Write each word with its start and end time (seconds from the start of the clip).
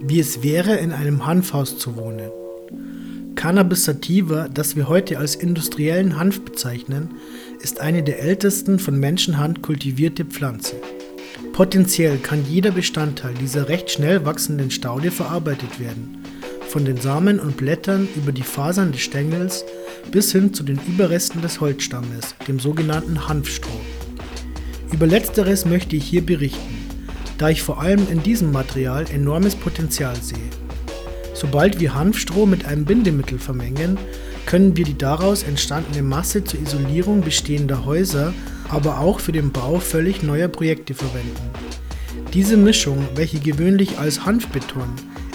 wie 0.00 0.20
es 0.20 0.42
wäre, 0.42 0.76
in 0.76 0.92
einem 0.92 1.26
Hanfhaus 1.26 1.78
zu 1.78 1.96
wohnen. 1.96 2.30
Cannabis 3.34 3.84
sativa, 3.84 4.48
das 4.48 4.76
wir 4.76 4.88
heute 4.88 5.18
als 5.18 5.34
industriellen 5.34 6.18
Hanf 6.18 6.42
bezeichnen, 6.42 7.10
ist 7.60 7.80
eine 7.80 8.02
der 8.02 8.20
ältesten 8.20 8.78
von 8.78 8.98
Menschenhand 8.98 9.62
kultivierte 9.62 10.24
Pflanze. 10.24 10.76
Potenziell 11.52 12.18
kann 12.18 12.44
jeder 12.48 12.70
Bestandteil 12.70 13.34
dieser 13.34 13.68
recht 13.68 13.90
schnell 13.90 14.24
wachsenden 14.24 14.70
Staude 14.70 15.10
verarbeitet 15.10 15.80
werden, 15.80 16.18
von 16.68 16.84
den 16.84 16.98
Samen 16.98 17.40
und 17.40 17.56
Blättern 17.56 18.08
über 18.16 18.32
die 18.32 18.42
Fasern 18.42 18.92
des 18.92 19.00
Stängels 19.00 19.64
bis 20.10 20.32
hin 20.32 20.54
zu 20.54 20.62
den 20.62 20.80
Überresten 20.86 21.42
des 21.42 21.60
Holzstammes, 21.60 22.34
dem 22.48 22.58
sogenannten 22.58 23.28
Hanfstroh. 23.28 23.80
Über 24.92 25.06
letzteres 25.06 25.64
möchte 25.64 25.96
ich 25.96 26.04
hier 26.04 26.24
berichten, 26.24 26.79
da 27.40 27.48
ich 27.48 27.62
vor 27.62 27.80
allem 27.80 28.06
in 28.10 28.22
diesem 28.22 28.52
Material 28.52 29.06
enormes 29.10 29.56
Potenzial 29.56 30.14
sehe. 30.16 30.38
Sobald 31.32 31.80
wir 31.80 31.94
Hanfstroh 31.94 32.44
mit 32.44 32.66
einem 32.66 32.84
Bindemittel 32.84 33.38
vermengen, 33.38 33.96
können 34.44 34.76
wir 34.76 34.84
die 34.84 34.98
daraus 34.98 35.42
entstandene 35.42 36.02
Masse 36.02 36.44
zur 36.44 36.60
Isolierung 36.60 37.22
bestehender 37.22 37.86
Häuser, 37.86 38.34
aber 38.68 39.00
auch 39.00 39.20
für 39.20 39.32
den 39.32 39.52
Bau 39.52 39.78
völlig 39.80 40.22
neuer 40.22 40.48
Projekte 40.48 40.92
verwenden. 40.92 41.50
Diese 42.34 42.58
Mischung, 42.58 43.08
welche 43.14 43.40
gewöhnlich 43.40 43.98
als 43.98 44.26
Hanfbeton, 44.26 44.90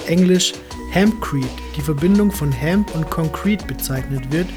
englisch 0.06 0.54
Hempcrete, 0.92 1.50
die 1.76 1.82
Verbindung 1.82 2.32
von 2.32 2.52
Hemp 2.52 2.94
und 2.94 3.10
Concrete 3.10 3.66
bezeichnet 3.66 4.32
wird, 4.32 4.48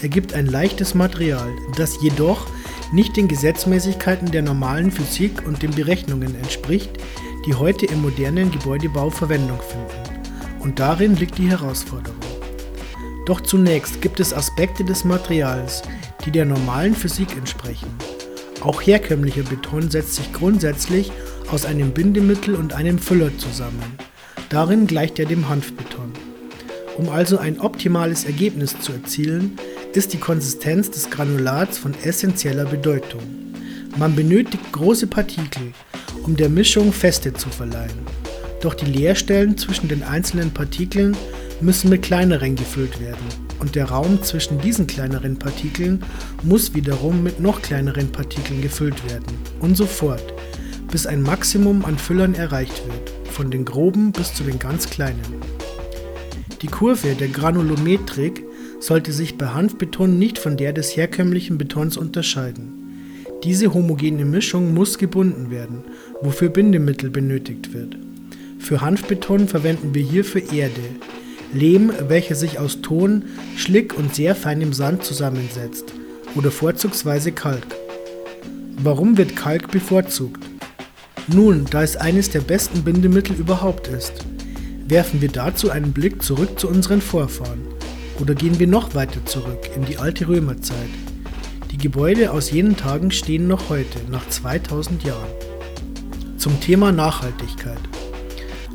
ergibt 0.00 0.32
ein 0.32 0.46
leichtes 0.46 0.94
Material, 0.94 1.48
das 1.76 2.00
jedoch 2.00 2.46
nicht 2.92 3.16
den 3.16 3.28
Gesetzmäßigkeiten 3.28 4.30
der 4.30 4.42
normalen 4.42 4.90
Physik 4.90 5.46
und 5.46 5.62
den 5.62 5.70
Berechnungen 5.70 6.34
entspricht, 6.34 6.90
die 7.46 7.54
heute 7.54 7.86
im 7.86 8.02
modernen 8.02 8.50
Gebäudebau 8.50 9.10
Verwendung 9.10 9.58
finden. 9.60 10.60
Und 10.60 10.78
darin 10.78 11.16
liegt 11.16 11.38
die 11.38 11.50
Herausforderung. 11.50 12.16
Doch 13.26 13.40
zunächst 13.40 14.02
gibt 14.02 14.20
es 14.20 14.34
Aspekte 14.34 14.84
des 14.84 15.04
Materials, 15.04 15.82
die 16.24 16.30
der 16.30 16.44
normalen 16.44 16.94
Physik 16.94 17.36
entsprechen. 17.36 17.88
Auch 18.60 18.80
herkömmlicher 18.80 19.42
Beton 19.42 19.90
setzt 19.90 20.16
sich 20.16 20.32
grundsätzlich 20.32 21.12
aus 21.50 21.66
einem 21.66 21.92
Bindemittel 21.92 22.54
und 22.54 22.72
einem 22.72 22.98
Füller 22.98 23.36
zusammen. 23.38 23.98
Darin 24.48 24.86
gleicht 24.86 25.18
er 25.18 25.26
dem 25.26 25.48
Hanfbeton. 25.48 26.12
Um 26.96 27.08
also 27.08 27.38
ein 27.38 27.60
optimales 27.60 28.24
Ergebnis 28.24 28.78
zu 28.80 28.92
erzielen, 28.92 29.58
ist 29.96 30.12
die 30.12 30.18
Konsistenz 30.18 30.90
des 30.90 31.08
Granulats 31.08 31.78
von 31.78 31.94
essentieller 32.02 32.64
Bedeutung. 32.64 33.22
Man 33.96 34.16
benötigt 34.16 34.72
große 34.72 35.06
Partikel, 35.06 35.72
um 36.24 36.36
der 36.36 36.48
Mischung 36.48 36.92
Feste 36.92 37.32
zu 37.32 37.48
verleihen. 37.48 38.00
Doch 38.60 38.74
die 38.74 38.86
Leerstellen 38.86 39.56
zwischen 39.56 39.88
den 39.88 40.02
einzelnen 40.02 40.50
Partikeln 40.50 41.16
müssen 41.60 41.90
mit 41.90 42.02
kleineren 42.02 42.56
gefüllt 42.56 43.00
werden 43.00 43.24
und 43.60 43.76
der 43.76 43.86
Raum 43.86 44.20
zwischen 44.22 44.58
diesen 44.60 44.88
kleineren 44.88 45.38
Partikeln 45.38 46.02
muss 46.42 46.74
wiederum 46.74 47.22
mit 47.22 47.38
noch 47.38 47.62
kleineren 47.62 48.10
Partikeln 48.10 48.62
gefüllt 48.62 49.08
werden 49.08 49.38
und 49.60 49.76
so 49.76 49.86
fort, 49.86 50.34
bis 50.90 51.06
ein 51.06 51.22
Maximum 51.22 51.84
an 51.84 51.98
Füllern 51.98 52.34
erreicht 52.34 52.82
wird, 52.86 53.30
von 53.30 53.50
den 53.50 53.64
groben 53.64 54.10
bis 54.10 54.34
zu 54.34 54.42
den 54.42 54.58
ganz 54.58 54.90
kleinen. 54.90 55.22
Die 56.62 56.66
Kurve 56.66 57.14
der 57.14 57.28
Granulometrik 57.28 58.44
sollte 58.84 59.12
sich 59.12 59.38
bei 59.38 59.46
Hanfbeton 59.46 60.18
nicht 60.18 60.38
von 60.38 60.58
der 60.58 60.74
des 60.74 60.94
herkömmlichen 60.94 61.56
Betons 61.56 61.96
unterscheiden. 61.96 63.24
Diese 63.42 63.72
homogene 63.72 64.26
Mischung 64.26 64.74
muss 64.74 64.98
gebunden 64.98 65.50
werden, 65.50 65.84
wofür 66.20 66.50
Bindemittel 66.50 67.08
benötigt 67.08 67.72
wird. 67.72 67.96
Für 68.58 68.82
Hanfbeton 68.82 69.48
verwenden 69.48 69.94
wir 69.94 70.02
hierfür 70.02 70.52
Erde, 70.52 70.82
Lehm, 71.54 71.92
welcher 72.08 72.34
sich 72.34 72.58
aus 72.58 72.82
Ton, 72.82 73.24
Schlick 73.56 73.96
und 73.96 74.14
sehr 74.14 74.34
feinem 74.34 74.72
Sand 74.72 75.04
zusammensetzt, 75.04 75.94
oder 76.34 76.50
vorzugsweise 76.50 77.32
Kalk. 77.32 77.66
Warum 78.82 79.16
wird 79.16 79.36
Kalk 79.36 79.70
bevorzugt? 79.70 80.42
Nun, 81.28 81.64
da 81.70 81.82
es 81.82 81.96
eines 81.96 82.30
der 82.30 82.40
besten 82.40 82.82
Bindemittel 82.82 83.36
überhaupt 83.36 83.88
ist. 83.88 84.12
Werfen 84.88 85.22
wir 85.22 85.30
dazu 85.30 85.70
einen 85.70 85.92
Blick 85.92 86.22
zurück 86.22 86.58
zu 86.58 86.68
unseren 86.68 87.00
Vorfahren. 87.00 87.73
Oder 88.20 88.34
gehen 88.34 88.58
wir 88.58 88.66
noch 88.66 88.94
weiter 88.94 89.24
zurück 89.24 89.70
in 89.74 89.84
die 89.84 89.98
alte 89.98 90.28
Römerzeit. 90.28 90.90
Die 91.70 91.78
Gebäude 91.78 92.30
aus 92.30 92.50
jenen 92.50 92.76
Tagen 92.76 93.10
stehen 93.10 93.48
noch 93.48 93.68
heute, 93.68 93.98
nach 94.08 94.28
2000 94.28 95.02
Jahren. 95.02 95.30
Zum 96.36 96.60
Thema 96.60 96.92
Nachhaltigkeit. 96.92 97.80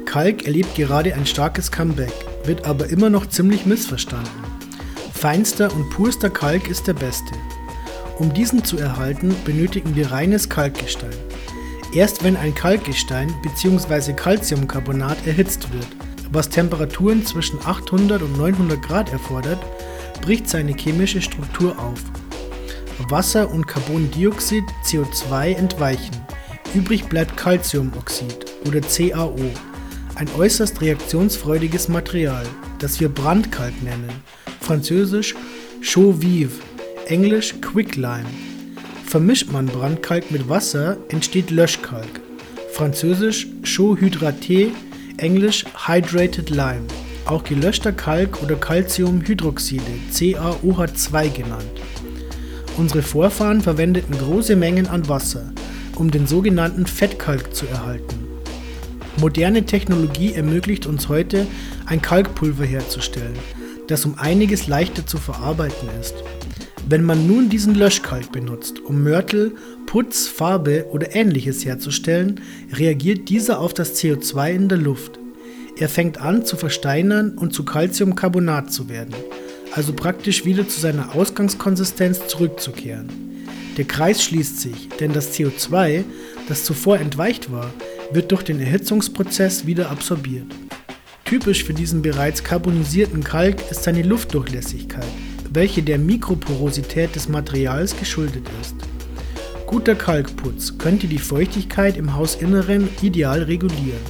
Kalk 0.06 0.46
erlebt 0.46 0.76
gerade 0.76 1.14
ein 1.14 1.26
starkes 1.26 1.72
Comeback, 1.72 2.14
wird 2.44 2.66
aber 2.66 2.88
immer 2.88 3.10
noch 3.10 3.28
ziemlich 3.28 3.66
missverstanden. 3.66 4.30
Feinster 5.14 5.74
und 5.74 5.90
purster 5.92 6.30
Kalk 6.30 6.68
ist 6.70 6.88
der 6.88 6.94
beste. 6.94 7.34
Um 8.18 8.34
diesen 8.34 8.66
zu 8.66 8.78
erhalten, 8.78 9.34
benötigen 9.46 9.96
wir 9.96 10.12
reines 10.12 10.50
Kalkgestein. 10.50 11.16
Erst 11.94 12.24
wenn 12.24 12.36
ein 12.36 12.54
Kalkgestein 12.54 13.34
bzw. 13.42 14.14
Calciumcarbonat 14.14 15.26
erhitzt 15.26 15.72
wird, 15.72 15.88
was 16.32 16.50
Temperaturen 16.50 17.26
zwischen 17.26 17.60
800 17.66 18.22
und 18.22 18.38
900 18.38 18.82
Grad 18.82 19.12
erfordert, 19.12 19.60
bricht 20.22 20.50
seine 20.50 20.74
chemische 20.74 21.22
Struktur 21.22 21.78
auf. 21.80 22.00
Wasser 23.10 23.50
und 23.50 23.66
Carbondioxid 23.66 24.64
CO2 24.86 25.56
entweichen. 25.56 26.16
Übrig 26.74 27.06
bleibt 27.06 27.38
Calciumoxid 27.38 28.46
oder 28.68 28.82
CaO, 28.82 29.36
ein 30.16 30.28
äußerst 30.38 30.82
reaktionsfreudiges 30.82 31.88
Material, 31.88 32.46
das 32.80 33.00
wir 33.00 33.10
Brandkalk 33.10 33.82
nennen, 33.82 34.12
französisch 34.60 35.34
Chaux 35.82 36.22
vive, 36.22 36.62
englisch 37.08 37.56
Quicklime. 37.62 38.26
Vermischt 39.06 39.52
man 39.52 39.66
Brandkalk 39.66 40.30
mit 40.30 40.48
Wasser, 40.50 40.98
entsteht 41.08 41.50
Löschkalk, 41.50 42.20
französisch 42.74 43.48
Chaux 43.64 44.00
hydraté, 44.00 44.72
englisch 45.22 45.66
Hydrated 45.88 46.50
Lime, 46.50 46.86
auch 47.26 47.44
gelöschter 47.44 47.92
Kalk 47.92 48.42
oder 48.42 48.56
Calciumhydroxide, 48.56 49.84
CaOH2 50.12 51.30
genannt. 51.30 51.82
Unsere 52.78 53.02
Vorfahren 53.02 53.62
verwendeten 53.62 54.18
große 54.18 54.56
Mengen 54.56 54.88
an 54.88 55.08
Wasser, 55.10 55.52
um 55.96 56.10
den 56.12 56.28
sogenannten 56.28 56.86
Fettkalk 56.86 57.54
zu 57.54 57.66
erhalten. 57.68 58.28
Moderne 59.18 59.66
Technologie 59.66 60.34
ermöglicht 60.34 60.86
uns 60.86 61.10
heute, 61.10 61.46
ein 61.86 62.02
Kalkpulver 62.02 62.66
herzustellen, 62.66 63.38
das 63.88 64.06
um 64.06 64.18
einiges 64.18 64.68
leichter 64.68 65.06
zu 65.06 65.18
verarbeiten 65.18 65.90
ist. 66.00 66.16
Wenn 66.92 67.04
man 67.04 67.28
nun 67.28 67.50
diesen 67.50 67.76
Löschkalk 67.76 68.32
benutzt, 68.32 68.80
um 68.80 69.04
Mörtel, 69.04 69.54
Putz, 69.86 70.28
Farbe 70.28 70.88
oder 70.90 71.16
ähnliches 71.16 71.64
herzustellen, 71.64 72.42
reagiert 72.74 73.30
dieser 73.30 73.60
auf 73.60 73.76
das 73.76 74.02
CO2 74.02 74.54
in 74.54 74.70
der 74.70 74.80
Luft. 74.80 75.20
Er 75.78 75.88
fängt 75.88 76.20
an 76.20 76.46
zu 76.46 76.58
versteinern 76.58 77.38
und 77.38 77.54
zu 77.54 77.64
Calciumcarbonat 77.64 78.74
zu 78.74 78.90
werden, 78.90 79.14
also 79.72 79.94
praktisch 79.94 80.46
wieder 80.46 80.68
zu 80.68 80.80
seiner 80.80 81.14
Ausgangskonsistenz 81.14 82.26
zurückzukehren. 82.26 83.08
Der 83.78 83.86
Kreis 83.86 84.24
schließt 84.24 84.60
sich, 84.60 84.90
denn 85.00 85.14
das 85.14 85.38
CO2, 85.38 86.04
das 86.48 86.64
zuvor 86.64 86.98
entweicht 86.98 87.52
war, 87.52 87.72
wird 88.12 88.32
durch 88.32 88.42
den 88.42 88.60
Erhitzungsprozess 88.60 89.68
wieder 89.68 89.92
absorbiert. 89.92 90.48
Typisch 91.24 91.64
für 91.64 91.76
diesen 91.76 92.02
bereits 92.02 92.44
carbonisierten 92.44 93.24
Kalk 93.24 93.70
ist 93.70 93.84
seine 93.84 94.02
Luftdurchlässigkeit, 94.02 95.06
welche 95.52 95.84
der 95.84 95.98
Mikroporosität 95.98 97.16
des 97.16 97.30
Materials 97.30 97.98
geschuldet 97.98 98.44
ist. 98.62 98.76
Guter 99.66 99.96
Kalkputz 99.96 100.78
könnte 100.78 101.08
die 101.08 101.20
Feuchtigkeit 101.20 101.98
im 101.98 102.16
Hausinneren 102.16 102.90
ideal 103.02 103.44
regulieren. 103.44 104.02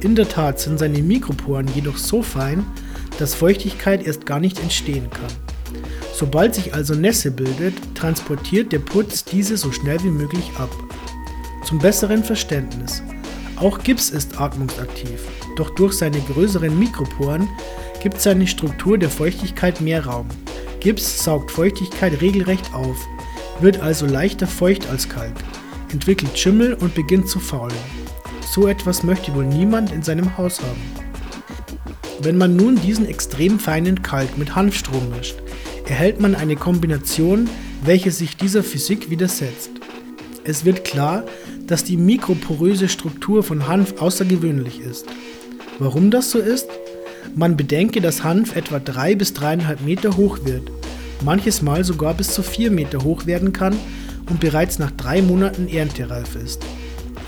In 0.00 0.14
der 0.14 0.28
Tat 0.28 0.60
sind 0.60 0.78
seine 0.78 1.02
Mikroporen 1.02 1.66
jedoch 1.74 1.96
so 1.96 2.22
fein, 2.22 2.64
dass 3.18 3.34
Feuchtigkeit 3.34 4.06
erst 4.06 4.26
gar 4.26 4.38
nicht 4.38 4.60
entstehen 4.60 5.10
kann. 5.10 5.32
Sobald 6.14 6.54
sich 6.54 6.74
also 6.74 6.94
Nässe 6.94 7.30
bildet, 7.30 7.74
transportiert 7.94 8.72
der 8.72 8.78
Putz 8.78 9.24
diese 9.24 9.56
so 9.56 9.72
schnell 9.72 10.02
wie 10.04 10.10
möglich 10.10 10.50
ab. 10.58 10.70
Zum 11.64 11.78
besseren 11.78 12.22
Verständnis. 12.22 13.02
Auch 13.56 13.82
Gips 13.82 14.10
ist 14.10 14.40
atmungsaktiv, 14.40 15.20
doch 15.56 15.70
durch 15.70 15.94
seine 15.94 16.20
größeren 16.20 16.78
Mikroporen 16.78 17.48
gibt 18.00 18.20
seine 18.20 18.46
Struktur 18.46 18.98
der 18.98 19.10
Feuchtigkeit 19.10 19.80
mehr 19.80 20.06
Raum. 20.06 20.28
Gips 20.80 21.24
saugt 21.24 21.50
Feuchtigkeit 21.50 22.20
regelrecht 22.20 22.72
auf, 22.72 22.96
wird 23.60 23.80
also 23.80 24.06
leichter 24.06 24.46
feucht 24.46 24.88
als 24.88 25.08
Kalk, 25.08 25.34
entwickelt 25.92 26.38
Schimmel 26.38 26.74
und 26.74 26.94
beginnt 26.94 27.28
zu 27.28 27.40
faulen. 27.40 27.74
So 28.52 28.68
etwas 28.68 29.02
möchte 29.02 29.34
wohl 29.34 29.44
niemand 29.44 29.92
in 29.92 30.02
seinem 30.02 30.36
Haus 30.38 30.60
haben. 30.60 30.80
Wenn 32.20 32.38
man 32.38 32.56
nun 32.56 32.80
diesen 32.80 33.06
extrem 33.06 33.58
feinen 33.58 34.02
Kalk 34.02 34.38
mit 34.38 34.54
Hanfstrom 34.54 35.10
mischt, 35.10 35.36
erhält 35.86 36.20
man 36.20 36.34
eine 36.34 36.56
Kombination, 36.56 37.48
welche 37.84 38.10
sich 38.10 38.36
dieser 38.36 38.62
Physik 38.62 39.10
widersetzt. 39.10 39.70
Es 40.44 40.64
wird 40.64 40.84
klar, 40.84 41.24
dass 41.66 41.84
die 41.84 41.96
mikroporöse 41.96 42.88
Struktur 42.88 43.42
von 43.42 43.68
Hanf 43.68 44.00
außergewöhnlich 44.00 44.80
ist. 44.80 45.06
Warum 45.78 46.10
das 46.10 46.30
so 46.30 46.38
ist? 46.38 46.68
Man 47.38 47.56
bedenke, 47.56 48.00
dass 48.00 48.24
Hanf 48.24 48.56
etwa 48.56 48.80
3 48.80 49.14
bis 49.14 49.32
3,5 49.32 49.82
Meter 49.84 50.16
hoch 50.16 50.40
wird, 50.42 50.72
manches 51.24 51.62
Mal 51.62 51.84
sogar 51.84 52.14
bis 52.14 52.34
zu 52.34 52.42
4 52.42 52.72
Meter 52.72 53.04
hoch 53.04 53.26
werden 53.26 53.52
kann 53.52 53.76
und 54.28 54.40
bereits 54.40 54.80
nach 54.80 54.90
drei 54.90 55.22
Monaten 55.22 55.68
erntereif 55.68 56.34
ist. 56.34 56.66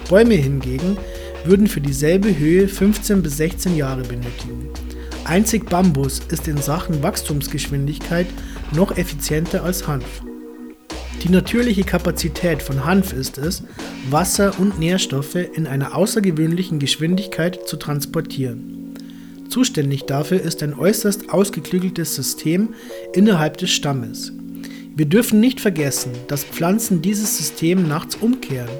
Bäume 0.08 0.34
hingegen 0.34 0.98
würden 1.44 1.68
für 1.68 1.80
dieselbe 1.80 2.36
Höhe 2.36 2.66
15 2.66 3.22
bis 3.22 3.36
16 3.36 3.76
Jahre 3.76 4.02
benötigen. 4.02 4.68
Einzig 5.26 5.70
Bambus 5.70 6.20
ist 6.28 6.48
in 6.48 6.56
Sachen 6.56 7.04
Wachstumsgeschwindigkeit 7.04 8.26
noch 8.72 8.96
effizienter 8.96 9.62
als 9.62 9.86
Hanf. 9.86 10.22
Die 11.22 11.28
natürliche 11.28 11.84
Kapazität 11.84 12.64
von 12.64 12.84
Hanf 12.84 13.12
ist 13.12 13.38
es, 13.38 13.62
Wasser 14.10 14.58
und 14.58 14.80
Nährstoffe 14.80 15.36
in 15.36 15.68
einer 15.68 15.94
außergewöhnlichen 15.94 16.80
Geschwindigkeit 16.80 17.68
zu 17.68 17.76
transportieren. 17.76 18.79
Zuständig 19.50 20.04
dafür 20.04 20.40
ist 20.40 20.62
ein 20.62 20.78
äußerst 20.78 21.30
ausgeklügeltes 21.30 22.14
System 22.14 22.68
innerhalb 23.12 23.56
des 23.56 23.70
Stammes. 23.70 24.32
Wir 24.94 25.06
dürfen 25.06 25.40
nicht 25.40 25.60
vergessen, 25.60 26.12
dass 26.28 26.44
Pflanzen 26.44 27.02
dieses 27.02 27.36
System 27.36 27.88
nachts 27.88 28.14
umkehren. 28.14 28.70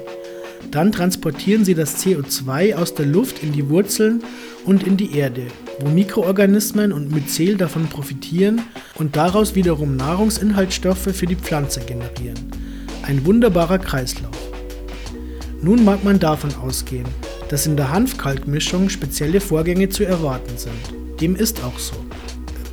Dann 0.71 0.93
transportieren 0.93 1.65
sie 1.65 1.75
das 1.75 2.01
CO2 2.01 2.75
aus 2.75 2.95
der 2.95 3.05
Luft 3.05 3.43
in 3.43 3.51
die 3.51 3.67
Wurzeln 3.69 4.23
und 4.63 4.87
in 4.87 4.95
die 4.95 5.17
Erde, 5.17 5.47
wo 5.81 5.89
Mikroorganismen 5.89 6.93
und 6.93 7.11
Myzel 7.11 7.57
davon 7.57 7.87
profitieren 7.87 8.61
und 8.95 9.17
daraus 9.17 9.55
wiederum 9.55 9.97
Nahrungsinhaltsstoffe 9.97 11.09
für 11.13 11.25
die 11.25 11.35
Pflanze 11.35 11.81
generieren. 11.81 12.39
Ein 13.03 13.25
wunderbarer 13.25 13.79
Kreislauf. 13.79 14.37
Nun 15.61 15.83
mag 15.83 16.05
man 16.05 16.19
davon 16.19 16.55
ausgehen, 16.55 17.07
dass 17.51 17.65
in 17.65 17.75
der 17.75 17.91
Hanfkalkmischung 17.91 18.87
spezielle 18.87 19.41
Vorgänge 19.41 19.89
zu 19.89 20.05
erwarten 20.05 20.57
sind. 20.57 20.71
Dem 21.19 21.35
ist 21.35 21.61
auch 21.65 21.77
so. 21.77 21.95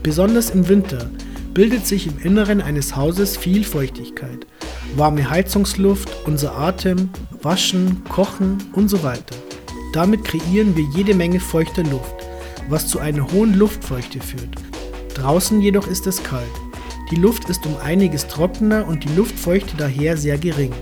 Besonders 0.05 0.51
im 0.51 0.69
Winter 0.69 1.11
bildet 1.53 1.85
sich 1.85 2.07
im 2.07 2.17
Inneren 2.21 2.61
eines 2.61 2.95
Hauses 2.95 3.37
viel 3.37 3.65
Feuchtigkeit. 3.65 4.47
Warme 4.95 5.29
Heizungsluft, 5.29 6.09
unser 6.27 6.57
Atem, 6.57 7.11
Waschen, 7.43 8.05
Kochen 8.05 8.59
und 8.73 8.89
so 8.89 9.03
weiter. 9.03 9.35
Damit 9.93 10.23
kreieren 10.23 10.77
wir 10.77 10.85
jede 10.95 11.13
Menge 11.13 11.41
feuchter 11.41 11.83
Luft, 11.83 12.15
was 12.69 12.87
zu 12.87 13.01
einer 13.01 13.33
hohen 13.33 13.55
Luftfeuchte 13.55 14.21
führt. 14.21 14.55
Draußen 15.15 15.61
jedoch 15.61 15.89
ist 15.89 16.07
es 16.07 16.23
kalt. 16.23 16.47
Die 17.11 17.17
Luft 17.17 17.51
ist 17.51 17.67
um 17.67 17.77
einiges 17.79 18.29
trockener 18.29 18.87
und 18.87 19.03
die 19.03 19.15
Luftfeuchte 19.17 19.77
daher 19.77 20.17
sehr 20.17 20.39
gering. 20.39 20.73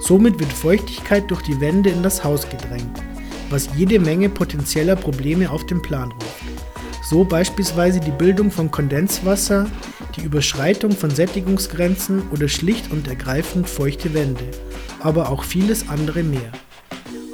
Somit 0.00 0.38
wird 0.38 0.52
Feuchtigkeit 0.52 1.30
durch 1.30 1.40
die 1.40 1.58
Wände 1.62 1.88
in 1.88 2.02
das 2.02 2.22
Haus 2.22 2.46
gedrängt, 2.46 3.02
was 3.54 3.68
jede 3.76 4.00
Menge 4.00 4.28
potenzieller 4.28 4.96
Probleme 4.96 5.48
auf 5.48 5.64
den 5.64 5.80
Plan 5.80 6.10
ruft. 6.10 6.42
So 7.08 7.22
beispielsweise 7.22 8.00
die 8.00 8.10
Bildung 8.10 8.50
von 8.50 8.72
Kondenswasser, 8.72 9.68
die 10.16 10.22
Überschreitung 10.22 10.90
von 10.90 11.10
Sättigungsgrenzen 11.10 12.24
oder 12.32 12.48
schlicht 12.48 12.90
und 12.90 13.06
ergreifend 13.06 13.68
feuchte 13.68 14.12
Wände, 14.12 14.42
aber 14.98 15.30
auch 15.30 15.44
vieles 15.44 15.88
andere 15.88 16.24
mehr. 16.24 16.50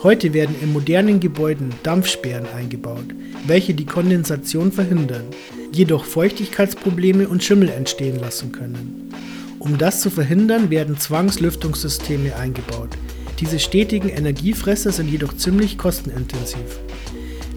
Heute 0.03 0.35
werden 0.35 0.55
in 0.61 0.75
modernen 0.75 1.21
Gebäuden 1.21 1.73
Dampfsperren 1.85 2.47
eingebaut, 2.55 3.15
welche 3.47 3.73
die 3.73 3.87
Kondensation 3.87 4.73
verhindern, 4.73 5.25
jedoch 5.73 6.05
Feuchtigkeitsprobleme 6.05 7.29
und 7.29 7.43
Schimmel 7.43 7.71
entstehen 7.71 8.21
lassen 8.21 8.53
können. 8.53 9.15
Um 9.59 9.79
das 9.79 10.03
zu 10.03 10.11
verhindern, 10.11 10.69
werden 10.69 10.99
Zwangslüftungssysteme 10.99 12.37
eingebaut. 12.37 12.91
Diese 13.41 13.59
stetigen 13.59 14.11
Energiefresser 14.11 14.93
sind 14.93 15.09
jedoch 15.09 15.35
ziemlich 15.35 15.79
kostenintensiv. 15.79 16.79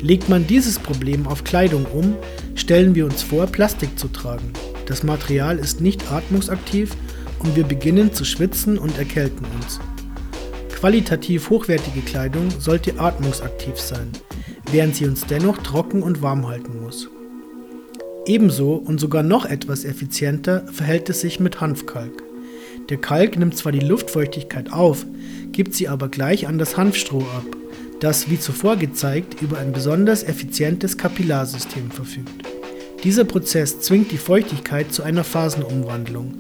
Legt 0.02 0.30
man 0.30 0.48
dieses 0.48 0.80
Problem 0.80 1.28
auf 1.28 1.44
Kleidung 1.44 1.86
um, 1.86 2.16
stellen 2.56 2.96
wir 2.96 3.06
uns 3.06 3.22
vor, 3.22 3.48
Plastik 3.48 4.00
zu 4.00 4.08
tragen. 4.08 4.54
Das 4.86 5.04
Material 5.04 5.60
ist 5.60 5.82
nicht 5.82 6.10
atmungsaktiv 6.10 6.96
und 7.40 7.58
wir 7.58 7.66
beginnen 7.66 8.14
zu 8.14 8.24
schwitzen 8.24 8.78
und 8.78 8.98
erkälten 8.98 9.46
uns. 9.62 9.82
Qualitativ 10.74 11.50
hochwertige 11.50 12.02
Kleidung 12.02 12.50
sollte 12.60 13.00
atmungsaktiv 13.00 13.78
sein, 13.78 14.10
während 14.72 14.96
sie 14.96 15.06
uns 15.06 15.26
dennoch 15.26 15.58
trocken 15.60 16.02
und 16.02 16.22
warm 16.22 16.48
halten 16.48 16.82
muss. 16.82 17.10
Ebenso 18.26 18.76
und 18.76 19.02
sogar 19.02 19.24
noch 19.24 19.46
etwas 19.46 19.84
effizienter 19.84 20.66
verhält 20.72 21.10
es 21.10 21.22
sich 21.22 21.42
mit 21.42 21.60
Hanfkalk. 21.60 22.24
Der 22.90 22.98
Kalk 22.98 23.38
nimmt 23.38 23.58
zwar 23.58 23.72
die 23.72 23.80
Luftfeuchtigkeit 23.80 24.72
auf, 24.74 25.06
gibt 25.54 25.74
sie 25.74 25.88
aber 25.88 26.10
gleich 26.10 26.48
an 26.48 26.58
das 26.58 26.76
Hanfstroh 26.76 27.22
ab, 27.22 27.46
das, 28.02 28.30
wie 28.30 28.38
zuvor 28.38 28.76
gezeigt, 28.76 29.42
über 29.42 29.58
ein 29.58 29.72
besonders 29.72 30.24
effizientes 30.24 30.98
Kapillarsystem 30.98 31.90
verfügt. 31.92 32.44
Dieser 33.04 33.24
Prozess 33.24 33.80
zwingt 33.80 34.12
die 34.12 34.18
Feuchtigkeit 34.18 34.92
zu 34.92 35.04
einer 35.04 35.24
Phasenumwandlung, 35.24 36.34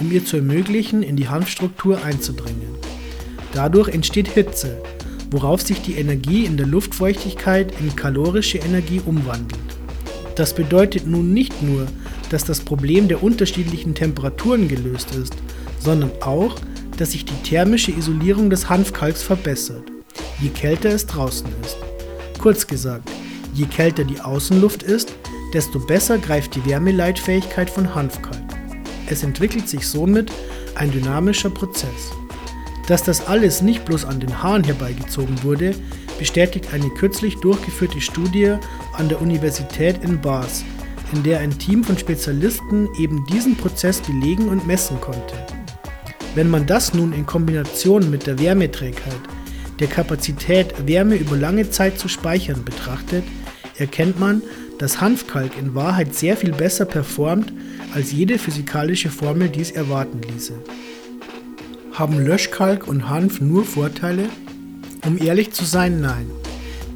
um 0.00 0.10
ihr 0.10 0.24
zu 0.24 0.36
ermöglichen, 0.36 1.02
in 1.02 1.16
die 1.16 1.28
Hanfstruktur 1.28 2.02
einzudringen. 2.02 2.70
Dadurch 3.52 3.88
entsteht 3.88 4.28
Hitze, 4.28 4.80
worauf 5.30 5.60
sich 5.60 5.82
die 5.82 5.94
Energie 5.94 6.46
in 6.46 6.56
der 6.56 6.66
Luftfeuchtigkeit 6.66 7.74
in 7.78 7.94
kalorische 7.94 8.58
Energie 8.58 9.02
umwandelt. 9.04 9.60
Das 10.34 10.54
bedeutet 10.54 11.06
nun 11.06 11.34
nicht 11.34 11.62
nur, 11.62 11.86
dass 12.30 12.44
das 12.44 12.60
Problem 12.60 13.08
der 13.08 13.22
unterschiedlichen 13.22 13.94
Temperaturen 13.94 14.68
gelöst 14.68 15.14
ist, 15.14 15.34
sondern 15.80 16.12
auch, 16.20 16.54
dass 16.96 17.12
sich 17.12 17.24
die 17.24 17.42
thermische 17.42 17.90
Isolierung 17.90 18.50
des 18.50 18.68
Hanfkalks 18.68 19.22
verbessert, 19.22 19.84
je 20.40 20.50
kälter 20.50 20.90
es 20.90 21.06
draußen 21.06 21.48
ist. 21.64 21.76
Kurz 22.38 22.66
gesagt, 22.66 23.10
je 23.54 23.66
kälter 23.66 24.04
die 24.04 24.20
Außenluft 24.20 24.82
ist, 24.82 25.12
desto 25.52 25.80
besser 25.80 26.18
greift 26.18 26.54
die 26.54 26.64
Wärmeleitfähigkeit 26.66 27.68
von 27.68 27.94
Hanfkalk. 27.94 28.38
Es 29.06 29.22
entwickelt 29.22 29.68
sich 29.68 29.86
somit 29.86 30.30
ein 30.76 30.92
dynamischer 30.92 31.50
Prozess. 31.50 32.12
Dass 32.86 33.02
das 33.02 33.26
alles 33.26 33.62
nicht 33.62 33.84
bloß 33.84 34.04
an 34.04 34.20
den 34.20 34.42
Haaren 34.42 34.64
herbeigezogen 34.64 35.42
wurde, 35.42 35.74
bestätigt 36.18 36.72
eine 36.72 36.90
kürzlich 36.90 37.36
durchgeführte 37.36 38.00
Studie 38.00 38.56
an 38.92 39.08
der 39.08 39.20
Universität 39.20 40.02
in 40.04 40.20
Bath, 40.20 40.64
in 41.12 41.22
der 41.22 41.40
ein 41.40 41.58
Team 41.58 41.82
von 41.82 41.98
Spezialisten 41.98 42.88
eben 42.98 43.24
diesen 43.26 43.56
Prozess 43.56 44.00
belegen 44.00 44.48
und 44.48 44.66
messen 44.66 45.00
konnte. 45.00 45.49
Wenn 46.34 46.48
man 46.48 46.66
das 46.66 46.94
nun 46.94 47.12
in 47.12 47.26
Kombination 47.26 48.08
mit 48.08 48.26
der 48.26 48.38
Wärmeträgheit, 48.38 49.20
der 49.80 49.88
Kapazität, 49.88 50.86
Wärme 50.86 51.16
über 51.16 51.36
lange 51.36 51.70
Zeit 51.70 51.98
zu 51.98 52.06
speichern 52.06 52.64
betrachtet, 52.64 53.24
erkennt 53.76 54.20
man, 54.20 54.42
dass 54.78 55.00
Hanfkalk 55.00 55.58
in 55.58 55.74
Wahrheit 55.74 56.14
sehr 56.14 56.36
viel 56.36 56.52
besser 56.52 56.84
performt, 56.84 57.52
als 57.94 58.12
jede 58.12 58.38
physikalische 58.38 59.10
Formel 59.10 59.48
dies 59.48 59.72
erwarten 59.72 60.20
ließe. 60.22 60.54
Haben 61.94 62.24
Löschkalk 62.24 62.86
und 62.86 63.08
Hanf 63.08 63.40
nur 63.40 63.64
Vorteile? 63.64 64.28
Um 65.04 65.18
ehrlich 65.18 65.50
zu 65.50 65.64
sein, 65.64 66.00
nein. 66.00 66.26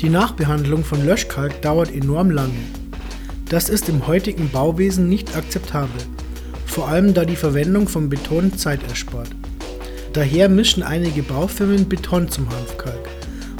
Die 0.00 0.11
Nachbehandlung 0.11 0.85
von 0.85 1.04
Löschkalk 1.04 1.61
dauert 1.61 1.92
enorm 1.92 2.30
lange. 2.30 2.52
Das 3.49 3.68
ist 3.68 3.88
im 3.88 4.06
heutigen 4.06 4.49
Bauwesen 4.50 5.09
nicht 5.09 5.37
akzeptabel, 5.37 6.00
vor 6.75 6.88
allem 6.88 7.14
da 7.14 7.25
die 7.25 7.37
Verwendung 7.37 7.87
von 7.87 8.09
Beton 8.09 8.59
Zeit 8.59 8.81
erspart. 8.88 9.28
Daher 10.12 10.49
mischen 10.49 10.83
einige 10.83 11.23
Baufirmen 11.23 11.88
Beton 11.88 12.28
zum 12.28 12.50
Hanfkalk, 12.50 13.09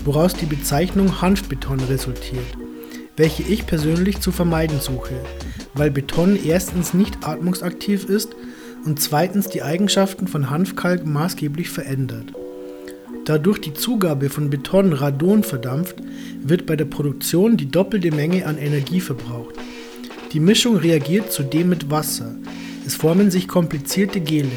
woraus 0.05 0.35
die 0.35 0.47
Bezeichnung 0.47 1.23
Hanfbeton 1.23 1.79
resultiert, 1.79 2.59
welche 3.17 3.45
ich 3.45 3.67
persönlich 3.67 4.19
zu 4.19 4.33
vermeiden 4.33 4.81
suche, 4.81 5.15
weil 5.75 5.93
Beton 5.93 6.37
erstens 6.45 6.93
nicht 6.93 7.19
atmungsaktiv 7.25 8.07
ist 8.07 8.35
und 8.85 9.01
zweitens 9.01 9.47
die 9.49 9.63
Eigenschaften 9.63 10.27
von 10.27 10.51
Hanfkalk 10.51 11.07
maßgeblich 11.07 11.71
verändert. 11.71 12.33
Da 13.27 13.39
durch 13.39 13.61
die 13.61 13.75
Zugabe 13.75 14.29
von 14.29 14.51
Beton 14.51 14.93
Radon 14.93 15.45
verdampft, 15.45 15.99
wird 16.43 16.67
bei 16.67 16.75
der 16.75 16.87
Produktion 16.87 17.57
die 17.57 17.71
doppelte 17.71 18.11
Menge 18.11 18.45
an 18.45 18.59
Energie 18.59 19.01
verbraucht. 19.01 19.55
Die 20.33 20.41
Mischung 20.41 20.79
reagiert 20.79 21.31
zudem 21.31 21.69
mit 21.69 21.93
Wasser. 21.93 22.35
Es 22.87 22.97
formen 22.97 23.31
sich 23.31 23.49
komplizierte 23.49 24.21
Gele, 24.21 24.51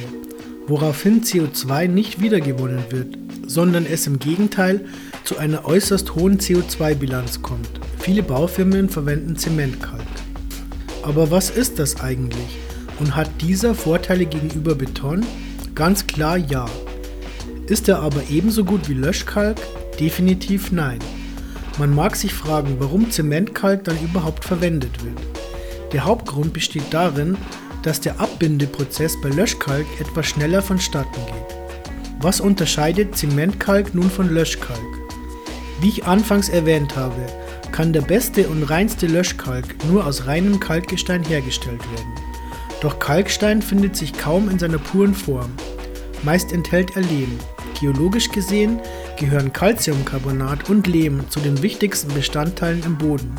woraufhin 0.68 1.24
CO2 1.24 1.88
nicht 1.88 2.22
wiedergewonnen 2.22 2.84
wird, 2.90 3.18
sondern 3.46 3.86
es 3.86 4.06
im 4.06 4.20
Gegenteil 4.20 4.84
zu 5.24 5.38
einer 5.38 5.66
äußerst 5.66 6.14
hohen 6.16 6.38
CO2-Bilanz 6.38 7.42
kommt. 7.42 7.70
Viele 8.00 8.24
Baufirmen 8.24 8.90
verwenden 8.90 9.38
Zementkalk. 9.38 10.02
Aber 11.04 11.32
was 11.32 11.50
ist 11.50 11.80
das 11.80 12.02
eigentlich? 12.02 12.58
Und 13.00 13.16
hat 13.16 13.30
dieser 13.42 13.74
Vorteile 13.74 14.26
gegenüber 14.26 14.76
Beton? 14.76 15.26
Ganz 15.74 16.06
klar 16.06 16.36
ja. 16.36 16.66
Ist 17.68 17.88
er 17.88 18.00
aber 18.00 18.24
ebenso 18.30 18.66
gut 18.66 18.90
wie 18.90 18.94
Löschkalk? 18.94 19.58
Definitiv 20.02 20.74
nein. 20.74 21.00
Man 21.80 21.96
mag 21.96 22.18
sich 22.18 22.34
fragen, 22.34 22.76
warum 22.80 23.10
Zementkalk 23.10 23.86
dann 23.86 23.98
überhaupt 24.04 24.44
verwendet 24.44 25.06
wird. 25.06 25.18
Der 25.94 26.04
Hauptgrund 26.04 26.52
besteht 26.52 26.84
darin, 26.92 27.38
dass 27.84 28.02
der 28.02 28.20
Abbindeprozess 28.20 29.20
bei 29.22 29.30
Löschkalk 29.30 29.86
etwas 30.00 30.28
schneller 30.28 30.62
vonstatten 30.62 31.26
geht. 31.26 31.58
Was 32.20 32.42
unterscheidet 32.42 33.16
Zementkalk 33.16 33.94
nun 33.94 34.10
von 34.10 34.30
Löschkalk? 34.30 34.80
Wie 35.80 35.90
ich 35.90 36.06
anfangs 36.06 36.50
erwähnt 36.50 36.96
habe, 36.96 37.22
kann 37.72 37.94
der 37.94 38.02
beste 38.02 38.48
und 38.48 38.64
reinste 38.64 39.06
Löschkalk 39.08 39.76
nur 39.90 40.06
aus 40.06 40.26
reinem 40.26 40.60
Kalkgestein 40.60 41.24
hergestellt 41.24 41.82
werden. 41.92 42.14
Doch 42.82 43.00
Kalkstein 43.00 43.62
findet 43.62 43.96
sich 43.96 44.14
kaum 44.14 44.50
in 44.50 44.58
seiner 44.60 44.80
puren 44.80 45.14
Form. 45.14 45.52
Meist 46.24 46.52
enthält 46.52 46.96
er 46.96 47.04
Lehm. 47.04 47.38
Geologisch 47.80 48.30
gesehen 48.30 48.80
gehören 49.20 49.54
Calciumcarbonat 49.54 50.70
und 50.70 50.88
Lehm 50.88 51.30
zu 51.30 51.40
den 51.40 51.62
wichtigsten 51.62 52.12
Bestandteilen 52.14 52.84
im 52.84 52.98
Boden. 52.98 53.32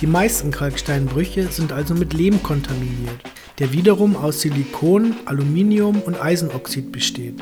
Die 0.00 0.06
meisten 0.06 0.50
Kalksteinbrüche 0.50 1.48
sind 1.48 1.72
also 1.72 1.94
mit 1.94 2.12
Lehm 2.12 2.42
kontaminiert, 2.42 3.18
der 3.58 3.72
wiederum 3.72 4.16
aus 4.16 4.42
Silikon, 4.42 5.14
Aluminium 5.24 6.00
und 6.02 6.20
Eisenoxid 6.22 6.92
besteht. 6.92 7.34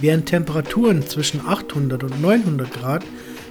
Während 0.00 0.26
Temperaturen 0.26 1.06
zwischen 1.06 1.40
800 1.46 2.04
und 2.04 2.20
900 2.20 2.72
Grad 2.72 3.04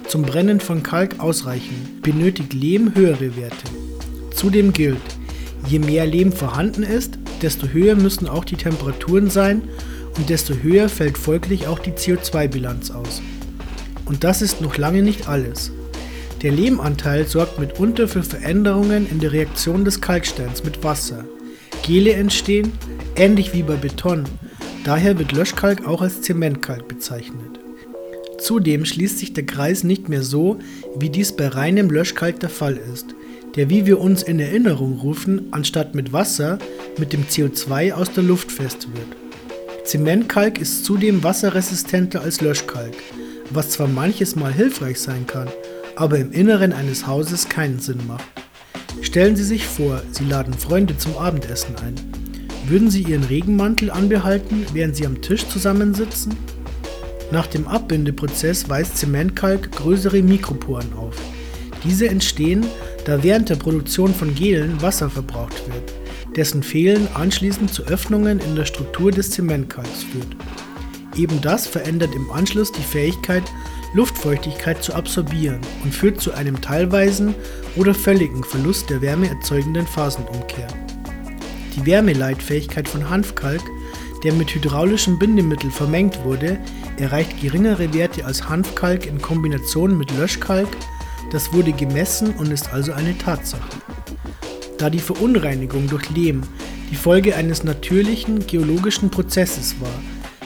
zum 0.06 0.22
Brennen 0.22 0.60
von 0.60 0.82
Kalk 0.82 1.20
ausreichen, 1.20 2.00
benötigt 2.02 2.54
Lehm 2.54 2.94
höhere 2.94 3.36
Werte. 3.36 3.68
Zudem 4.34 4.72
gilt, 4.72 4.96
je 5.66 5.78
mehr 5.78 6.06
Lehm 6.06 6.32
vorhanden 6.32 6.82
ist, 6.82 7.18
desto 7.42 7.68
höher 7.68 7.94
müssen 7.94 8.26
auch 8.28 8.44
die 8.44 8.56
Temperaturen 8.56 9.30
sein 9.30 9.62
und 10.16 10.30
desto 10.30 10.54
höher 10.54 10.88
fällt 10.88 11.18
folglich 11.18 11.66
auch 11.66 11.78
die 11.78 11.92
CO2-Bilanz 11.92 12.90
aus. 12.90 13.22
Und 14.06 14.24
das 14.24 14.40
ist 14.40 14.60
noch 14.60 14.78
lange 14.78 15.02
nicht 15.02 15.28
alles. 15.28 15.70
Der 16.42 16.52
Lehmanteil 16.52 17.26
sorgt 17.26 17.58
mitunter 17.58 18.08
für 18.08 18.22
Veränderungen 18.22 19.08
in 19.10 19.20
der 19.20 19.32
Reaktion 19.32 19.84
des 19.84 20.00
Kalksteins 20.00 20.64
mit 20.64 20.82
Wasser. 20.84 21.24
Gele 21.88 22.12
entstehen, 22.12 22.70
ähnlich 23.16 23.54
wie 23.54 23.62
bei 23.62 23.76
Beton, 23.76 24.24
daher 24.84 25.18
wird 25.18 25.32
Löschkalk 25.32 25.86
auch 25.86 26.02
als 26.02 26.20
Zementkalk 26.20 26.86
bezeichnet. 26.86 27.60
Zudem 28.36 28.84
schließt 28.84 29.18
sich 29.18 29.32
der 29.32 29.46
Kreis 29.46 29.84
nicht 29.84 30.06
mehr 30.06 30.22
so, 30.22 30.58
wie 30.98 31.08
dies 31.08 31.34
bei 31.34 31.48
reinem 31.48 31.88
Löschkalk 31.88 32.40
der 32.40 32.50
Fall 32.50 32.76
ist, 32.76 33.06
der 33.56 33.70
wie 33.70 33.86
wir 33.86 34.00
uns 34.00 34.22
in 34.22 34.38
Erinnerung 34.38 34.98
rufen, 34.98 35.48
anstatt 35.50 35.94
mit 35.94 36.12
Wasser 36.12 36.58
mit 36.98 37.14
dem 37.14 37.24
CO2 37.24 37.94
aus 37.94 38.12
der 38.12 38.22
Luft 38.22 38.52
fest 38.52 38.88
wird. 38.92 39.86
Zementkalk 39.86 40.60
ist 40.60 40.84
zudem 40.84 41.24
wasserresistenter 41.24 42.20
als 42.20 42.42
Löschkalk, 42.42 42.96
was 43.48 43.70
zwar 43.70 43.88
manches 43.88 44.36
Mal 44.36 44.52
hilfreich 44.52 45.00
sein 45.00 45.26
kann, 45.26 45.48
aber 45.96 46.18
im 46.18 46.32
Inneren 46.32 46.74
eines 46.74 47.06
Hauses 47.06 47.48
keinen 47.48 47.78
Sinn 47.78 48.06
macht. 48.06 48.37
Stellen 49.02 49.36
Sie 49.36 49.44
sich 49.44 49.66
vor, 49.66 50.02
Sie 50.12 50.24
laden 50.24 50.54
Freunde 50.54 50.96
zum 50.96 51.16
Abendessen 51.16 51.74
ein. 51.76 51.94
Würden 52.66 52.90
Sie 52.90 53.02
Ihren 53.02 53.24
Regenmantel 53.24 53.90
anbehalten, 53.90 54.66
während 54.72 54.96
Sie 54.96 55.06
am 55.06 55.22
Tisch 55.22 55.46
zusammensitzen? 55.46 56.36
Nach 57.30 57.46
dem 57.46 57.66
Abbindeprozess 57.68 58.68
weist 58.68 58.96
Zementkalk 58.98 59.72
größere 59.72 60.22
Mikroporen 60.22 60.92
auf. 60.94 61.16
Diese 61.84 62.08
entstehen, 62.08 62.66
da 63.04 63.22
während 63.22 63.48
der 63.48 63.56
Produktion 63.56 64.14
von 64.14 64.34
Gelen 64.34 64.80
Wasser 64.82 65.08
verbraucht 65.08 65.62
wird, 65.68 66.36
dessen 66.36 66.62
Fehlen 66.62 67.08
anschließend 67.14 67.72
zu 67.72 67.84
Öffnungen 67.84 68.40
in 68.40 68.56
der 68.56 68.64
Struktur 68.64 69.10
des 69.10 69.30
Zementkalks 69.30 70.02
führt. 70.04 70.36
Eben 71.16 71.40
das 71.40 71.66
verändert 71.66 72.14
im 72.14 72.30
Anschluss 72.30 72.72
die 72.72 72.82
Fähigkeit 72.82 73.44
Luftfeuchtigkeit 73.94 74.82
zu 74.82 74.94
absorbieren 74.94 75.60
und 75.82 75.94
führt 75.94 76.20
zu 76.20 76.32
einem 76.32 76.60
teilweisen 76.60 77.34
oder 77.76 77.94
völligen 77.94 78.44
Verlust 78.44 78.90
der 78.90 79.00
wärmeerzeugenden 79.00 79.86
Phasenumkehr. 79.86 80.68
Die 81.74 81.86
Wärmeleitfähigkeit 81.86 82.88
von 82.88 83.08
Hanfkalk, 83.08 83.62
der 84.24 84.32
mit 84.32 84.54
hydraulischem 84.54 85.18
Bindemittel 85.18 85.70
vermengt 85.70 86.24
wurde, 86.24 86.58
erreicht 86.98 87.40
geringere 87.40 87.94
Werte 87.94 88.24
als 88.24 88.48
Hanfkalk 88.48 89.06
in 89.06 89.22
Kombination 89.22 89.96
mit 89.96 90.10
Löschkalk. 90.16 90.68
Das 91.30 91.52
wurde 91.52 91.72
gemessen 91.72 92.32
und 92.32 92.50
ist 92.50 92.72
also 92.72 92.92
eine 92.92 93.16
Tatsache. 93.16 93.68
Da 94.78 94.90
die 94.90 94.98
Verunreinigung 94.98 95.88
durch 95.88 96.10
Lehm 96.10 96.42
die 96.90 96.96
Folge 96.96 97.36
eines 97.36 97.64
natürlichen 97.64 98.46
geologischen 98.46 99.10
Prozesses 99.10 99.80
war, 99.80 100.00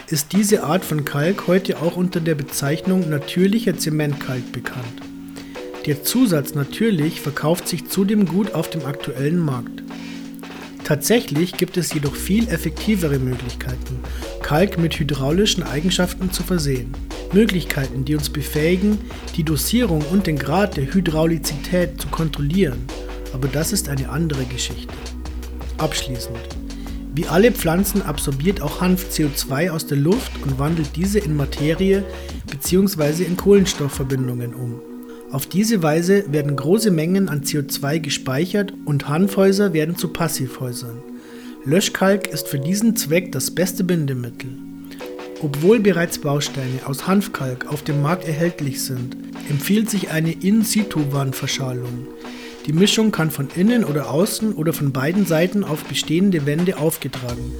ist 0.09 0.33
diese 0.33 0.63
Art 0.63 0.83
von 0.83 1.05
Kalk 1.05 1.47
heute 1.47 1.81
auch 1.81 1.95
unter 1.95 2.19
der 2.19 2.35
Bezeichnung 2.35 3.09
natürlicher 3.09 3.77
Zementkalk 3.77 4.51
bekannt. 4.51 5.01
Der 5.85 6.03
Zusatz 6.03 6.55
natürlich 6.55 7.21
verkauft 7.21 7.67
sich 7.67 7.89
zudem 7.89 8.25
gut 8.25 8.53
auf 8.53 8.69
dem 8.69 8.85
aktuellen 8.85 9.39
Markt. 9.39 9.83
Tatsächlich 10.83 11.53
gibt 11.53 11.77
es 11.77 11.93
jedoch 11.93 12.15
viel 12.15 12.47
effektivere 12.49 13.17
Möglichkeiten, 13.17 13.99
Kalk 14.41 14.77
mit 14.77 14.99
hydraulischen 14.99 15.63
Eigenschaften 15.63 16.31
zu 16.31 16.43
versehen. 16.43 16.93
Möglichkeiten, 17.31 18.05
die 18.05 18.15
uns 18.15 18.29
befähigen, 18.29 18.99
die 19.35 19.43
Dosierung 19.43 20.01
und 20.11 20.27
den 20.27 20.37
Grad 20.37 20.77
der 20.77 20.93
Hydraulizität 20.93 21.99
zu 21.99 22.07
kontrollieren. 22.09 22.85
Aber 23.33 23.47
das 23.47 23.71
ist 23.71 23.89
eine 23.89 24.09
andere 24.09 24.43
Geschichte. 24.45 24.93
Abschließend. 25.77 26.62
Wie 27.15 27.27
alle 27.27 27.51
Pflanzen 27.51 28.01
absorbiert 28.01 28.61
auch 28.61 28.81
Hanf 28.81 29.09
CO2 29.11 29.69
aus 29.69 29.85
der 29.85 29.97
Luft 29.97 30.31
und 30.43 30.57
wandelt 30.57 30.95
diese 30.95 31.19
in 31.19 31.37
Materie 31.37 32.03
bzw. 32.49 33.23
in 33.23 33.37
Kohlenstoffverbindungen 33.37 34.55
um. 34.55 34.81
Auf 35.31 35.45
diese 35.45 35.83
Weise 35.83 36.31
werden 36.31 36.55
große 36.55 36.89
Mengen 36.89 37.29
an 37.29 37.41
CO2 37.41 37.99
gespeichert 37.99 38.73
und 38.85 39.07
Hanfhäuser 39.07 39.73
werden 39.73 39.95
zu 39.95 40.07
Passivhäusern. 40.07 41.03
Löschkalk 41.65 42.27
ist 42.27 42.47
für 42.47 42.59
diesen 42.59 42.95
Zweck 42.95 43.31
das 43.31 43.51
beste 43.51 43.83
Bindemittel. 43.83 44.49
Obwohl 45.43 45.79
bereits 45.79 46.17
Bausteine 46.17 46.79
aus 46.85 47.05
Hanfkalk 47.05 47.71
auf 47.71 47.83
dem 47.83 48.01
Markt 48.01 48.27
erhältlich 48.27 48.81
sind, 48.81 49.17
empfiehlt 49.49 49.87
sich 49.87 50.09
eine 50.09 50.31
In-situ-Wandverschalung. 50.31 52.07
Die 52.65 52.73
Mischung 52.73 53.11
kann 53.11 53.29
von 53.29 53.49
innen 53.55 53.83
oder 53.83 54.09
außen 54.09 54.53
oder 54.53 54.71
von 54.71 54.93
beiden 54.93 55.25
Seiten 55.25 55.65
auf 55.65 55.83
bestehende 55.83 56.45
Wände 56.45 56.77
aufgetragen, 56.77 57.51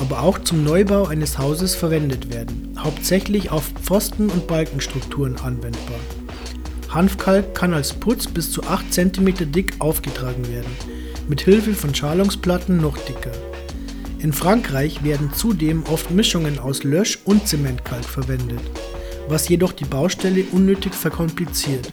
aber 0.00 0.22
auch 0.22 0.40
zum 0.40 0.64
Neubau 0.64 1.06
eines 1.06 1.38
Hauses 1.38 1.76
verwendet 1.76 2.32
werden, 2.32 2.76
hauptsächlich 2.76 3.52
auf 3.52 3.70
Pfosten- 3.84 4.30
und 4.30 4.48
Balkenstrukturen 4.48 5.36
anwendbar. 5.36 6.00
Hanfkalk 6.88 7.54
kann 7.54 7.72
als 7.72 7.92
Putz 7.92 8.26
bis 8.26 8.50
zu 8.50 8.64
8 8.64 8.92
cm 8.92 9.52
dick 9.52 9.74
aufgetragen 9.78 10.48
werden, 10.48 10.72
mit 11.28 11.42
Hilfe 11.42 11.74
von 11.74 11.94
Schalungsplatten 11.94 12.78
noch 12.78 12.98
dicker. 12.98 13.32
In 14.18 14.32
Frankreich 14.32 15.04
werden 15.04 15.32
zudem 15.34 15.84
oft 15.84 16.10
Mischungen 16.10 16.58
aus 16.58 16.82
Lösch- 16.82 17.20
und 17.24 17.46
Zementkalk 17.46 18.04
verwendet, 18.04 18.60
was 19.28 19.48
jedoch 19.48 19.72
die 19.72 19.84
Baustelle 19.84 20.44
unnötig 20.50 20.94
verkompliziert. 20.94 21.92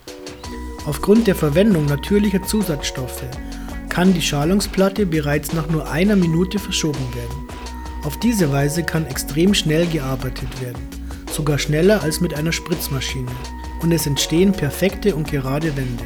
Aufgrund 0.86 1.26
der 1.26 1.36
Verwendung 1.36 1.86
natürlicher 1.86 2.44
Zusatzstoffe 2.44 3.24
kann 3.90 4.14
die 4.14 4.22
Schalungsplatte 4.22 5.06
bereits 5.06 5.54
nach 5.54 5.68
nur 5.68 5.90
einer 5.90 6.16
Minute 6.16 6.60
verschoben 6.60 7.14
werden. 7.16 7.48
Auf 8.04 8.20
diese 8.20 8.52
Weise 8.52 8.84
kann 8.84 9.08
extrem 9.08 9.56
schnell 9.56 9.88
gearbeitet 9.88 10.62
werden, 10.62 10.82
sogar 11.32 11.58
schneller 11.58 12.04
als 12.04 12.22
mit 12.22 12.36
einer 12.36 12.52
Spritzmaschine, 12.52 13.32
und 13.82 13.92
es 13.92 14.06
entstehen 14.06 14.52
perfekte 14.52 15.16
und 15.16 15.32
gerade 15.32 15.76
Wände. 15.76 16.06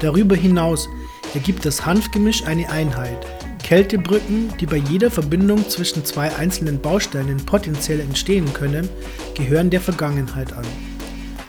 Darüber 0.00 0.36
hinaus 0.36 0.88
ergibt 1.34 1.66
das 1.66 1.84
Hanfgemisch 1.84 2.44
eine 2.44 2.70
Einheit. 2.70 3.26
Kältebrücken, 3.64 4.52
die 4.60 4.66
bei 4.66 4.76
jeder 4.76 5.10
Verbindung 5.10 5.68
zwischen 5.68 6.04
zwei 6.04 6.34
einzelnen 6.36 6.80
Bausteinen 6.80 7.38
potenziell 7.38 7.98
entstehen 8.00 8.52
können, 8.52 8.88
gehören 9.34 9.70
der 9.70 9.80
Vergangenheit 9.80 10.52
an. 10.52 10.64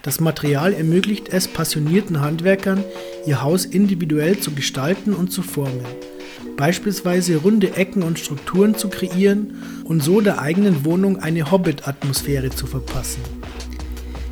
Das 0.01 0.21
Material 0.21 0.73
ermöglicht 0.73 1.29
es 1.29 1.47
passionierten 1.47 2.21
Handwerkern, 2.21 2.83
ihr 3.25 3.41
Haus 3.41 3.65
individuell 3.65 4.39
zu 4.39 4.51
gestalten 4.51 5.13
und 5.13 5.31
zu 5.31 5.41
formen, 5.41 5.85
beispielsweise 6.55 7.37
runde 7.37 7.75
Ecken 7.75 8.03
und 8.03 8.17
Strukturen 8.17 8.75
zu 8.75 8.87
kreieren 8.87 9.55
und 9.83 10.01
so 10.01 10.21
der 10.21 10.39
eigenen 10.39 10.85
Wohnung 10.85 11.17
eine 11.17 11.51
Hobbit-Atmosphäre 11.51 12.49
zu 12.49 12.65
verpassen. 12.65 13.21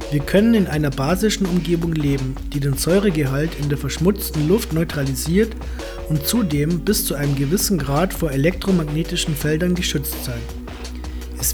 Wir 0.09 0.21
können 0.21 0.53
in 0.53 0.67
einer 0.67 0.89
basischen 0.89 1.45
Umgebung 1.45 1.91
leben, 1.91 2.35
die 2.53 2.61
den 2.61 2.77
Säuregehalt 2.77 3.51
in 3.59 3.67
der 3.67 3.77
verschmutzten 3.77 4.47
Luft 4.47 4.71
neutralisiert 4.71 5.51
und 6.07 6.25
zudem 6.25 6.79
bis 6.79 7.05
zu 7.05 7.15
einem 7.15 7.35
gewissen 7.35 7.77
Grad 7.77 8.13
vor 8.13 8.31
elektromagnetischen 8.31 9.35
Feldern 9.35 9.75
geschützt 9.75 10.23
sein. 10.23 10.66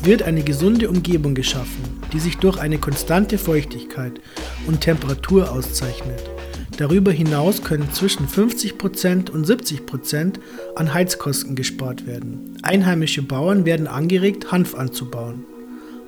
Wird 0.03 0.23
eine 0.23 0.43
gesunde 0.43 0.89
Umgebung 0.89 1.33
geschaffen, 1.33 1.81
die 2.11 2.19
sich 2.19 2.37
durch 2.37 2.57
eine 2.59 2.77
konstante 2.77 3.37
Feuchtigkeit 3.37 4.19
und 4.67 4.81
Temperatur 4.81 5.49
auszeichnet. 5.49 6.29
Darüber 6.77 7.13
hinaus 7.13 7.63
können 7.63 7.89
zwischen 7.93 8.27
50% 8.27 9.29
und 9.29 9.47
70% 9.47 10.39
an 10.75 10.93
Heizkosten 10.93 11.55
gespart 11.55 12.05
werden. 12.05 12.57
Einheimische 12.63 13.21
Bauern 13.21 13.65
werden 13.65 13.87
angeregt, 13.87 14.51
Hanf 14.51 14.75
anzubauen. 14.75 15.45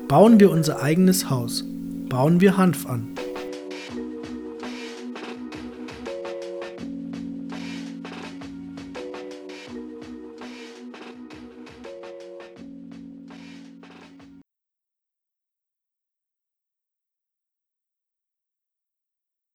Bauen 0.10 0.42
wir 0.42 0.52
unser 0.52 0.82
eigenes 0.82 1.30
Haus. 1.30 1.64
Bauen 2.10 2.42
wir 2.42 2.58
Hanf 2.58 2.86
an. 2.88 3.08